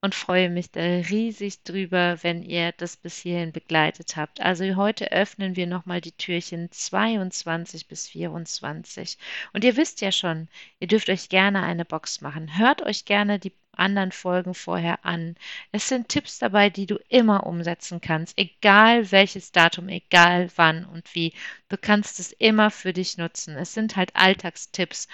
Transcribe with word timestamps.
und 0.01 0.15
freue 0.15 0.49
mich 0.49 0.71
da 0.71 0.81
riesig 0.81 1.63
drüber, 1.63 2.17
wenn 2.21 2.41
ihr 2.41 2.71
das 2.73 2.95
bis 2.95 3.17
hierhin 3.19 3.51
begleitet 3.51 4.15
habt. 4.15 4.39
Also 4.39 4.75
heute 4.75 5.11
öffnen 5.11 5.55
wir 5.55 5.67
nochmal 5.67 5.99
die 5.99 6.13
Türchen 6.13 6.71
22 6.71 7.87
bis 7.87 8.07
24. 8.07 9.17
Und 9.53 9.63
ihr 9.63 9.75
wisst 9.75 10.01
ja 10.01 10.11
schon, 10.11 10.47
ihr 10.79 10.87
dürft 10.87 11.09
euch 11.09 11.27
gerne 11.29 11.63
eine 11.63 11.85
Box 11.85 12.21
machen. 12.21 12.57
Hört 12.57 12.81
euch 12.81 13.05
gerne 13.05 13.39
die 13.39 13.51
anderen 13.73 14.11
Folgen 14.11 14.53
vorher 14.53 15.05
an. 15.05 15.35
Es 15.71 15.87
sind 15.87 16.09
Tipps 16.09 16.39
dabei, 16.39 16.69
die 16.69 16.85
du 16.85 16.97
immer 17.07 17.45
umsetzen 17.45 18.01
kannst, 18.01 18.37
egal 18.37 19.11
welches 19.11 19.51
Datum, 19.51 19.89
egal 19.89 20.49
wann 20.55 20.85
und 20.85 21.15
wie. 21.15 21.33
Du 21.69 21.77
kannst 21.77 22.19
es 22.19 22.31
immer 22.33 22.71
für 22.71 22.93
dich 22.93 23.17
nutzen. 23.17 23.55
Es 23.55 23.73
sind 23.73 23.95
halt 23.95 24.15
Alltagstipps 24.15 25.07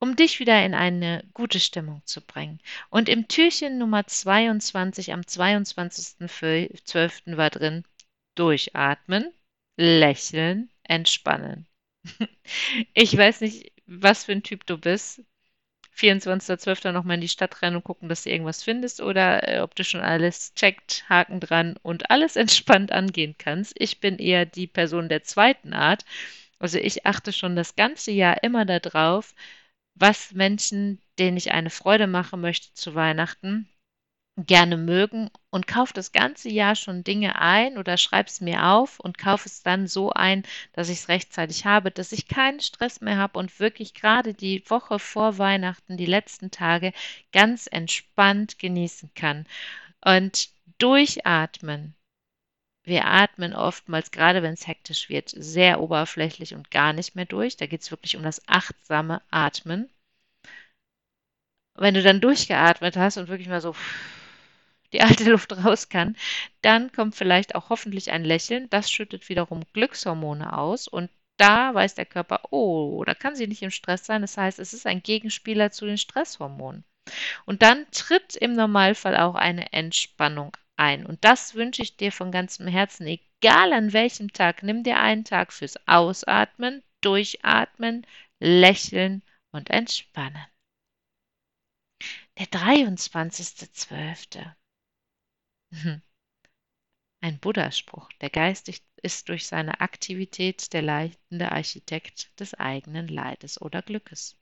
um 0.00 0.16
dich 0.16 0.40
wieder 0.40 0.64
in 0.64 0.74
eine 0.74 1.22
gute 1.34 1.60
Stimmung 1.60 2.02
zu 2.06 2.22
bringen. 2.22 2.58
Und 2.88 3.08
im 3.08 3.28
Türchen 3.28 3.78
Nummer 3.78 4.04
22 4.06 5.12
am 5.12 5.20
22.12. 5.20 7.36
war 7.36 7.50
drin 7.50 7.84
durchatmen, 8.34 9.32
lächeln, 9.76 10.70
entspannen. 10.82 11.66
Ich 12.94 13.16
weiß 13.16 13.42
nicht, 13.42 13.72
was 13.86 14.24
für 14.24 14.32
ein 14.32 14.42
Typ 14.42 14.66
du 14.66 14.78
bist. 14.78 15.22
24.12. 15.96 16.92
nochmal 16.92 17.16
in 17.16 17.20
die 17.20 17.28
Stadt 17.28 17.60
rennen 17.60 17.76
und 17.76 17.84
gucken, 17.84 18.08
dass 18.08 18.22
du 18.22 18.30
irgendwas 18.30 18.62
findest 18.62 19.02
oder 19.02 19.46
äh, 19.46 19.60
ob 19.60 19.74
du 19.74 19.84
schon 19.84 20.00
alles 20.00 20.54
checkt, 20.54 21.04
Haken 21.08 21.40
dran 21.40 21.76
und 21.82 22.10
alles 22.10 22.36
entspannt 22.36 22.90
angehen 22.90 23.34
kannst. 23.38 23.74
Ich 23.78 24.00
bin 24.00 24.18
eher 24.18 24.46
die 24.46 24.66
Person 24.66 25.10
der 25.10 25.24
zweiten 25.24 25.74
Art. 25.74 26.04
Also 26.58 26.78
ich 26.78 27.06
achte 27.06 27.32
schon 27.32 27.56
das 27.56 27.76
ganze 27.76 28.12
Jahr 28.12 28.42
immer 28.42 28.64
darauf, 28.64 29.34
was 30.00 30.32
Menschen, 30.32 31.00
denen 31.18 31.36
ich 31.36 31.52
eine 31.52 31.70
Freude 31.70 32.06
machen 32.06 32.40
möchte 32.40 32.72
zu 32.74 32.94
Weihnachten, 32.94 33.68
gerne 34.36 34.76
mögen 34.76 35.30
und 35.50 35.66
kauf 35.66 35.92
das 35.92 36.12
ganze 36.12 36.48
Jahr 36.48 36.74
schon 36.74 37.04
Dinge 37.04 37.38
ein 37.40 37.76
oder 37.76 37.96
schreib 37.96 38.28
es 38.28 38.40
mir 38.40 38.66
auf 38.66 38.98
und 39.00 39.18
kauf 39.18 39.44
es 39.44 39.62
dann 39.62 39.86
so 39.86 40.10
ein, 40.10 40.44
dass 40.72 40.88
ich 40.88 41.00
es 41.00 41.08
rechtzeitig 41.08 41.66
habe, 41.66 41.90
dass 41.90 42.12
ich 42.12 42.28
keinen 42.28 42.60
Stress 42.60 43.00
mehr 43.00 43.18
habe 43.18 43.38
und 43.38 43.60
wirklich 43.60 43.92
gerade 43.92 44.32
die 44.32 44.64
Woche 44.68 44.98
vor 44.98 45.38
Weihnachten, 45.38 45.96
die 45.96 46.06
letzten 46.06 46.50
Tage 46.50 46.92
ganz 47.32 47.68
entspannt 47.70 48.58
genießen 48.58 49.10
kann. 49.14 49.46
Und 50.02 50.48
durchatmen. 50.78 51.94
Wir 52.84 53.06
atmen 53.06 53.54
oftmals, 53.54 54.10
gerade 54.10 54.42
wenn 54.42 54.54
es 54.54 54.66
hektisch 54.66 55.08
wird, 55.08 55.30
sehr 55.30 55.80
oberflächlich 55.80 56.54
und 56.54 56.70
gar 56.70 56.92
nicht 56.92 57.14
mehr 57.14 57.26
durch. 57.26 57.56
Da 57.56 57.66
geht 57.66 57.82
es 57.82 57.90
wirklich 57.90 58.16
um 58.16 58.22
das 58.22 58.46
achtsame 58.48 59.22
Atmen. 59.30 59.90
Wenn 61.74 61.94
du 61.94 62.02
dann 62.02 62.20
durchgeatmet 62.20 62.96
hast 62.96 63.16
und 63.16 63.28
wirklich 63.28 63.48
mal 63.48 63.60
so 63.60 63.74
die 64.92 65.00
alte 65.02 65.30
Luft 65.30 65.52
raus 65.64 65.88
kann, 65.88 66.16
dann 66.62 66.90
kommt 66.92 67.14
vielleicht 67.14 67.54
auch 67.54 67.70
hoffentlich 67.70 68.10
ein 68.10 68.24
Lächeln. 68.24 68.68
Das 68.70 68.90
schüttet 68.90 69.28
wiederum 69.28 69.62
Glückshormone 69.72 70.56
aus 70.56 70.88
und 70.88 71.10
da 71.36 71.74
weiß 71.74 71.94
der 71.94 72.06
Körper, 72.06 72.42
oh, 72.50 73.02
da 73.04 73.14
kann 73.14 73.34
sie 73.34 73.46
nicht 73.46 73.62
im 73.62 73.70
Stress 73.70 74.04
sein. 74.04 74.20
Das 74.20 74.36
heißt, 74.36 74.58
es 74.58 74.74
ist 74.74 74.86
ein 74.86 75.02
Gegenspieler 75.02 75.70
zu 75.70 75.86
den 75.86 75.96
Stresshormonen. 75.96 76.84
Und 77.46 77.62
dann 77.62 77.86
tritt 77.92 78.36
im 78.36 78.52
Normalfall 78.52 79.16
auch 79.16 79.34
eine 79.34 79.72
Entspannung 79.72 80.54
ein. 80.80 81.06
Und 81.06 81.24
das 81.24 81.54
wünsche 81.54 81.82
ich 81.82 81.96
dir 81.96 82.10
von 82.10 82.32
ganzem 82.32 82.66
Herzen, 82.66 83.06
egal 83.06 83.72
an 83.72 83.92
welchem 83.92 84.32
Tag. 84.32 84.62
Nimm 84.62 84.82
dir 84.82 84.98
einen 84.98 85.24
Tag 85.24 85.52
fürs 85.52 85.76
Ausatmen, 85.86 86.82
Durchatmen, 87.02 88.06
Lächeln 88.40 89.22
und 89.52 89.70
Entspannen. 89.70 90.44
Der 92.38 92.46
23.12. 92.46 94.54
Mhm. 95.70 96.02
Ein 97.22 97.38
Buddha-Spruch. 97.38 98.08
Der 98.22 98.30
Geist 98.30 98.70
ist 99.02 99.28
durch 99.28 99.46
seine 99.46 99.82
Aktivität 99.82 100.72
der 100.72 100.80
leitende 100.80 101.52
Architekt 101.52 102.40
des 102.40 102.54
eigenen 102.54 103.08
Leides 103.08 103.60
oder 103.60 103.82
Glückes. 103.82 104.38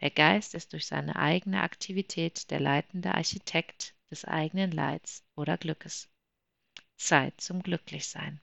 Der 0.00 0.10
Geist 0.10 0.54
ist 0.54 0.74
durch 0.74 0.86
seine 0.86 1.16
eigene 1.16 1.62
Aktivität 1.62 2.50
der 2.50 2.60
leitende 2.60 3.14
Architekt 3.14 3.94
des 4.12 4.24
eigenen 4.24 4.70
Leids 4.70 5.24
oder 5.34 5.58
Glückes. 5.58 6.08
Zeit 6.96 7.40
zum 7.40 7.62
Glücklichsein. 7.62 8.40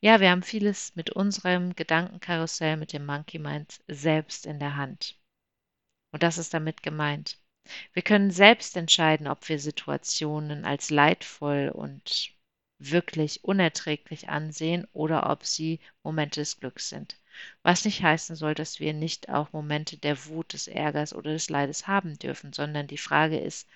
Ja, 0.00 0.20
wir 0.20 0.30
haben 0.30 0.42
vieles 0.42 0.96
mit 0.96 1.10
unserem 1.10 1.74
Gedankenkarussell, 1.74 2.76
mit 2.76 2.92
dem 2.92 3.04
Monkey 3.04 3.38
Mind 3.38 3.80
selbst 3.86 4.46
in 4.46 4.58
der 4.58 4.76
Hand. 4.76 5.18
Und 6.12 6.22
das 6.22 6.38
ist 6.38 6.54
damit 6.54 6.82
gemeint. 6.82 7.38
Wir 7.92 8.02
können 8.02 8.30
selbst 8.30 8.76
entscheiden, 8.76 9.28
ob 9.28 9.48
wir 9.48 9.58
Situationen 9.58 10.64
als 10.64 10.90
leidvoll 10.90 11.70
und 11.74 12.32
wirklich 12.78 13.44
unerträglich 13.44 14.28
ansehen 14.28 14.86
oder 14.92 15.28
ob 15.30 15.44
sie 15.44 15.80
Momente 16.02 16.40
des 16.40 16.58
Glücks 16.60 16.88
sind. 16.88 17.18
Was 17.62 17.84
nicht 17.84 18.02
heißen 18.02 18.36
soll, 18.36 18.54
dass 18.54 18.80
wir 18.80 18.92
nicht 18.94 19.28
auch 19.28 19.52
Momente 19.52 19.96
der 19.96 20.26
Wut, 20.26 20.52
des 20.52 20.68
Ärgers 20.68 21.14
oder 21.14 21.32
des 21.32 21.50
Leides 21.50 21.86
haben 21.86 22.18
dürfen, 22.18 22.52
sondern 22.52 22.86
die 22.86 22.98
Frage 22.98 23.38
ist, 23.38 23.68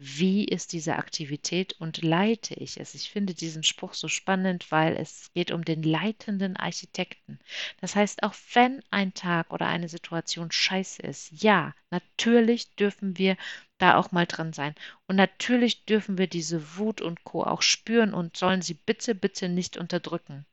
wie 0.00 0.44
ist 0.44 0.72
diese 0.72 0.94
Aktivität 0.96 1.74
und 1.80 2.02
leite 2.02 2.54
ich 2.54 2.78
es? 2.78 2.94
Ich 2.94 3.10
finde 3.10 3.34
diesen 3.34 3.64
Spruch 3.64 3.94
so 3.94 4.06
spannend, 4.06 4.70
weil 4.70 4.96
es 4.96 5.32
geht 5.34 5.50
um 5.50 5.64
den 5.64 5.82
leitenden 5.82 6.56
Architekten. 6.56 7.40
Das 7.80 7.96
heißt, 7.96 8.22
auch 8.22 8.34
wenn 8.54 8.80
ein 8.90 9.12
Tag 9.14 9.52
oder 9.52 9.66
eine 9.66 9.88
Situation 9.88 10.52
scheiße 10.52 11.02
ist, 11.02 11.42
ja, 11.42 11.74
natürlich 11.90 12.76
dürfen 12.76 13.18
wir 13.18 13.36
da 13.78 13.96
auch 13.96 14.12
mal 14.12 14.26
dran 14.26 14.52
sein. 14.52 14.74
Und 15.08 15.16
natürlich 15.16 15.84
dürfen 15.84 16.16
wir 16.16 16.28
diese 16.28 16.76
Wut 16.76 17.00
und 17.00 17.24
Co. 17.24 17.42
auch 17.42 17.62
spüren 17.62 18.14
und 18.14 18.36
sollen 18.36 18.62
sie 18.62 18.74
bitte, 18.74 19.16
bitte 19.16 19.48
nicht 19.48 19.76
unterdrücken. 19.76 20.46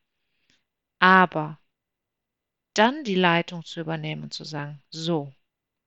Aber 0.98 1.60
dann 2.78 3.04
die 3.04 3.14
Leitung 3.14 3.64
zu 3.64 3.80
übernehmen 3.80 4.24
und 4.24 4.34
zu 4.34 4.44
sagen, 4.44 4.82
so, 4.90 5.32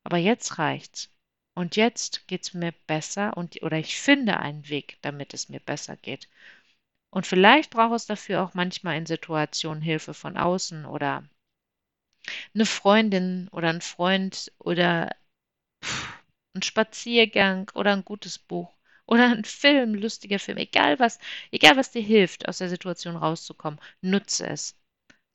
aber 0.03 0.17
jetzt 0.17 0.57
reicht's. 0.59 1.09
Und 1.55 1.75
jetzt 1.75 2.27
geht 2.27 2.43
es 2.43 2.53
mir 2.53 2.73
besser 2.87 3.35
und 3.35 3.61
oder 3.63 3.77
ich 3.77 3.99
finde 3.99 4.39
einen 4.39 4.69
Weg, 4.69 4.97
damit 5.01 5.33
es 5.33 5.49
mir 5.49 5.59
besser 5.59 5.97
geht. 5.97 6.27
Und 7.11 7.27
vielleicht 7.27 7.71
braucht 7.71 7.95
es 7.95 8.05
dafür 8.05 8.43
auch 8.43 8.53
manchmal 8.53 8.97
in 8.97 9.05
Situationen 9.05 9.81
Hilfe 9.81 10.13
von 10.13 10.37
außen 10.37 10.85
oder 10.85 11.23
eine 12.53 12.65
Freundin 12.65 13.49
oder 13.51 13.69
ein 13.69 13.81
Freund 13.81 14.51
oder 14.59 15.09
ein 16.55 16.61
Spaziergang 16.61 17.69
oder 17.73 17.93
ein 17.93 18.05
gutes 18.05 18.39
Buch 18.39 18.73
oder 19.05 19.29
ein 19.31 19.43
Film, 19.43 19.95
lustiger 19.95 20.39
Film, 20.39 20.57
egal 20.57 20.99
was, 20.99 21.19
egal 21.51 21.77
was 21.77 21.91
dir 21.91 22.01
hilft, 22.01 22.47
aus 22.47 22.59
der 22.59 22.69
Situation 22.69 23.15
rauszukommen, 23.15 23.79
nutze 24.01 24.47
es. 24.47 24.78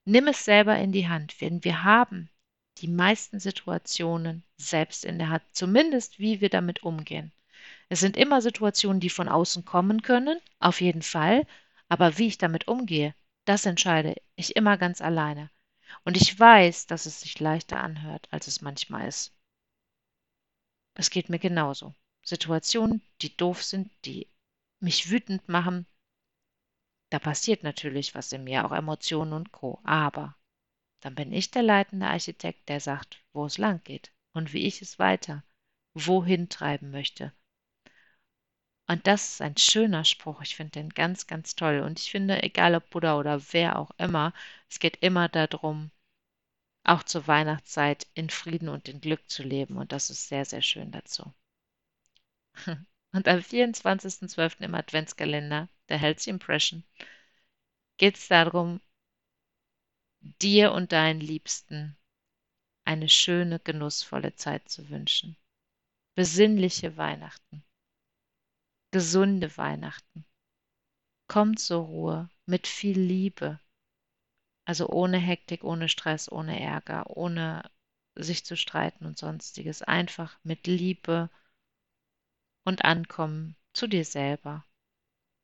Nimm 0.06 0.29
es 0.29 0.45
selber 0.45 0.79
in 0.79 0.93
die 0.93 1.09
Hand, 1.09 1.41
denn 1.41 1.65
wir 1.65 1.83
haben 1.85 2.29
die 2.79 2.89
meisten 2.89 3.41
Situationen 3.41 4.45
selbst 4.56 5.05
in 5.05 5.19
der 5.19 5.31
Hand, 5.31 5.45
zumindest 5.53 6.19
wie 6.19 6.41
wir 6.41 6.51
damit 6.51 6.83
umgehen. 6.83 7.33
Es 7.89 8.01
sind 8.01 8.17
immer 8.17 8.43
Situationen, 8.43 9.01
die 9.01 9.11
von 9.11 9.29
außen 9.29 9.65
kommen 9.65 10.03
können, 10.03 10.41
auf 10.59 10.81
jeden 10.81 11.03
Fall, 11.03 11.47
aber 11.89 12.19
wie 12.19 12.27
ich 12.27 12.39
damit 12.39 12.69
umgehe, 12.69 13.15
das 13.47 13.67
entscheide 13.67 14.17
ich 14.37 14.56
immer 14.56 14.77
ganz 14.77 15.01
alleine. 15.01 15.51
Und 16.05 16.17
ich 16.17 16.39
weiß, 16.39 16.87
dass 16.87 17.06
es 17.06 17.21
sich 17.21 17.39
leichter 17.41 17.81
anhört, 17.81 18.27
als 18.31 18.47
es 18.47 18.61
manchmal 18.61 19.09
ist. 19.09 19.33
Es 20.95 21.11
geht 21.11 21.29
mir 21.29 21.39
genauso. 21.39 21.95
Situationen, 22.23 23.03
die 23.23 23.37
doof 23.37 23.62
sind, 23.62 23.91
die 24.05 24.29
mich 24.81 25.11
wütend 25.11 25.49
machen, 25.49 25.87
Da 27.15 27.21
passiert 27.21 27.63
natürlich 27.63 28.17
was 28.17 28.33
in 28.33 28.43
mir, 28.43 28.67
auch 28.67 28.73
Emotionen 28.73 29.35
und 29.35 29.53
Co. 29.53 29.79
Aber 29.85 30.35
dann 30.99 31.15
bin 31.15 31.33
ich 31.33 31.53
der 31.53 31.63
leitende 31.63 32.09
Architekt, 32.09 32.69
der 32.69 32.81
sagt, 32.81 33.23
wo 33.33 33.47
es 33.47 33.57
lang 33.57 33.81
geht 33.85 34.11
und 34.33 34.53
wie 34.53 34.67
ich 34.67 34.83
es 34.83 34.99
weiter, 34.99 35.45
wohin 35.95 36.49
treiben 36.49 36.91
möchte. 36.91 37.33
Und 38.89 39.07
das 39.07 39.35
ist 39.35 39.43
ein 39.43 39.57
schöner 39.57 40.05
Spruch. 40.05 40.43
Ich 40.43 40.57
finde 40.57 40.73
den 40.73 40.89
ganz, 40.89 41.29
ganz 41.29 41.55
toll. 41.55 41.83
Und 41.87 42.01
ich 42.01 42.11
finde, 42.11 42.43
egal 42.43 42.75
ob 42.75 42.91
Buddha 42.91 43.17
oder 43.17 43.41
wer 43.53 43.79
auch 43.79 43.93
immer, 43.97 44.35
es 44.69 44.81
geht 44.81 44.97
immer 44.97 45.29
darum, 45.29 45.93
auch 46.83 47.05
zur 47.05 47.29
Weihnachtszeit 47.29 48.09
in 48.15 48.29
Frieden 48.29 48.69
und 48.69 48.89
in 48.89 49.01
Glück 49.01 49.31
zu 49.31 49.45
leben. 49.45 49.77
Und 49.77 49.93
das 49.93 50.11
ist 50.11 50.27
sehr, 50.27 50.47
sehr 50.47 50.63
schön 50.63 50.91
dazu. 50.91 51.33
Und 53.13 53.29
am 53.29 53.39
24.12. 53.39 54.65
im 54.65 54.75
Adventskalender, 54.75 55.69
der 55.89 55.99
Healthy 55.99 56.31
Impression, 56.31 56.85
geht 57.97 58.17
es 58.17 58.29
darum, 58.29 58.81
dir 60.21 60.73
und 60.73 60.93
deinen 60.93 61.21
Liebsten 61.21 61.97
eine 62.85 63.09
schöne, 63.09 63.61
genussvolle 63.61 64.35
Zeit 64.35 64.69
zu 64.69 64.89
wünschen. 64.91 65.37
Besinnliche 66.15 66.97
Weihnachten. 66.97 67.65
Gesunde 68.91 69.57
Weihnachten. 69.57 70.25
Kommt 71.29 71.59
zur 71.59 71.85
Ruhe 71.85 72.31
mit 72.47 72.67
viel 72.67 72.99
Liebe. 72.99 73.59
Also 74.67 74.89
ohne 74.89 75.19
Hektik, 75.19 75.65
ohne 75.65 75.89
Stress, 75.89 76.31
ohne 76.31 76.61
Ärger, 76.61 77.17
ohne 77.17 77.69
sich 78.15 78.45
zu 78.45 78.57
streiten 78.57 79.07
und 79.07 79.19
sonstiges. 79.19 79.83
Einfach 79.83 80.39
mit 80.45 80.67
Liebe 80.67 81.31
und 82.65 82.85
Ankommen 82.85 83.57
zu 83.73 83.87
dir 83.87 84.05
selber. 84.05 84.65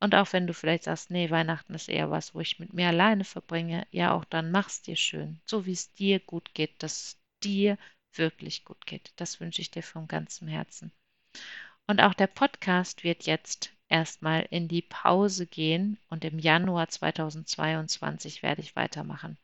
Und 0.01 0.15
auch 0.15 0.33
wenn 0.33 0.47
du 0.47 0.53
vielleicht 0.53 0.85
sagst, 0.85 1.11
nee, 1.11 1.29
Weihnachten 1.29 1.75
ist 1.75 1.87
eher 1.87 2.09
was, 2.09 2.33
wo 2.33 2.39
ich 2.39 2.57
mit 2.57 2.73
mir 2.73 2.87
alleine 2.87 3.23
verbringe, 3.23 3.85
ja, 3.91 4.13
auch 4.13 4.25
dann 4.25 4.51
mach's 4.51 4.81
dir 4.81 4.95
schön, 4.95 5.39
so 5.45 5.67
wie 5.67 5.73
es 5.73 5.93
dir 5.93 6.19
gut 6.19 6.55
geht, 6.55 6.81
dass 6.81 6.93
es 6.93 7.21
dir 7.43 7.77
wirklich 8.13 8.65
gut 8.65 8.87
geht. 8.87 9.13
Das 9.17 9.39
wünsche 9.39 9.61
ich 9.61 9.69
dir 9.69 9.83
von 9.83 10.07
ganzem 10.07 10.47
Herzen. 10.47 10.91
Und 11.85 12.01
auch 12.01 12.15
der 12.15 12.27
Podcast 12.27 13.03
wird 13.03 13.27
jetzt 13.27 13.71
erstmal 13.89 14.47
in 14.49 14.67
die 14.67 14.81
Pause 14.81 15.45
gehen 15.45 15.99
und 16.09 16.25
im 16.25 16.39
Januar 16.39 16.87
2022 16.87 18.41
werde 18.41 18.61
ich 18.61 18.75
weitermachen. 18.75 19.37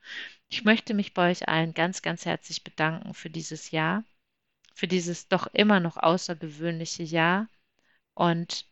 Ich 0.50 0.64
möchte 0.64 0.96
mich 0.96 1.14
bei 1.14 1.30
euch 1.30 1.48
allen 1.48 1.76
ganz, 1.76 2.02
ganz 2.02 2.26
herzlich 2.26 2.64
bedanken 2.64 3.14
für 3.14 3.30
dieses 3.30 3.70
Jahr, 3.70 4.04
für 4.74 4.88
dieses 4.88 5.28
doch 5.28 5.46
immer 5.54 5.80
noch 5.80 5.98
außergewöhnliche 5.98 7.04
Jahr 7.04 7.48
und 8.16 8.66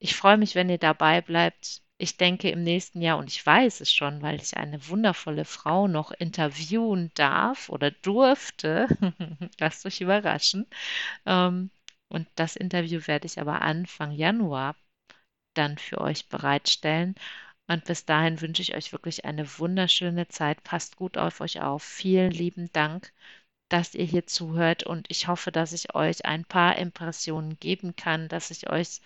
ich 0.00 0.16
freue 0.16 0.38
mich, 0.38 0.54
wenn 0.54 0.70
ihr 0.70 0.78
dabei 0.78 1.20
bleibt. 1.20 1.82
Ich 1.98 2.16
denke 2.16 2.50
im 2.50 2.62
nächsten 2.64 3.02
Jahr, 3.02 3.18
und 3.18 3.28
ich 3.28 3.44
weiß 3.44 3.80
es 3.80 3.92
schon, 3.92 4.22
weil 4.22 4.40
ich 4.40 4.56
eine 4.56 4.88
wundervolle 4.88 5.44
Frau 5.44 5.86
noch 5.88 6.10
interviewen 6.12 7.10
darf 7.14 7.68
oder 7.68 7.90
durfte, 7.90 8.88
lasst 9.60 9.86
euch 9.86 10.00
überraschen. 10.00 10.66
Ähm, 11.26 11.70
und 12.08 12.28
das 12.36 12.56
Interview 12.56 13.00
werde 13.06 13.26
ich 13.26 13.40
aber 13.40 13.62
Anfang 13.62 14.12
Januar 14.12 14.76
dann 15.54 15.78
für 15.78 16.00
euch 16.00 16.28
bereitstellen. 16.28 17.14
Und 17.68 17.84
bis 17.84 18.04
dahin 18.04 18.40
wünsche 18.40 18.62
ich 18.62 18.74
euch 18.74 18.92
wirklich 18.92 19.24
eine 19.24 19.46
wunderschöne 19.58 20.28
Zeit. 20.28 20.62
Passt 20.64 20.96
gut 20.96 21.18
auf 21.18 21.40
euch 21.40 21.60
auf. 21.62 21.82
Vielen 21.82 22.30
lieben 22.32 22.72
Dank, 22.72 23.12
dass 23.68 23.94
ihr 23.94 24.04
hier 24.04 24.26
zuhört. 24.26 24.84
Und 24.84 25.06
ich 25.10 25.28
hoffe, 25.28 25.52
dass 25.52 25.72
ich 25.72 25.94
euch 25.94 26.24
ein 26.26 26.44
paar 26.44 26.76
Impressionen 26.78 27.58
geben 27.60 27.96
kann, 27.96 28.28
dass 28.28 28.50
ich 28.50 28.70
euch 28.70 29.00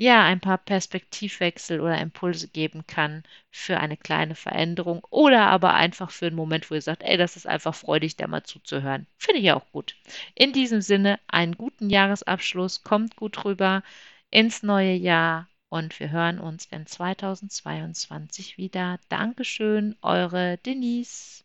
ja, 0.00 0.24
ein 0.24 0.40
paar 0.40 0.56
Perspektivwechsel 0.56 1.78
oder 1.78 2.00
Impulse 2.00 2.48
geben 2.48 2.86
kann 2.86 3.22
für 3.50 3.78
eine 3.80 3.98
kleine 3.98 4.34
Veränderung 4.34 5.04
oder 5.10 5.48
aber 5.48 5.74
einfach 5.74 6.10
für 6.10 6.28
einen 6.28 6.36
Moment, 6.36 6.70
wo 6.70 6.74
ihr 6.74 6.80
sagt, 6.80 7.02
ey, 7.02 7.18
das 7.18 7.36
ist 7.36 7.46
einfach 7.46 7.74
freudig, 7.74 8.16
da 8.16 8.26
mal 8.26 8.42
zuzuhören. 8.42 9.06
Finde 9.18 9.40
ich 9.42 9.52
auch 9.52 9.70
gut. 9.72 9.96
In 10.34 10.54
diesem 10.54 10.80
Sinne, 10.80 11.20
einen 11.26 11.54
guten 11.54 11.90
Jahresabschluss, 11.90 12.82
kommt 12.82 13.14
gut 13.16 13.44
rüber 13.44 13.82
ins 14.30 14.62
neue 14.62 14.94
Jahr 14.94 15.48
und 15.68 16.00
wir 16.00 16.10
hören 16.10 16.38
uns 16.38 16.64
in 16.64 16.86
2022 16.86 18.56
wieder. 18.56 18.98
Dankeschön, 19.10 19.96
eure 20.00 20.56
Denise. 20.64 21.44